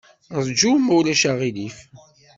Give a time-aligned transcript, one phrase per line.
[0.45, 1.77] Ṛju, ma ulac aɣilif.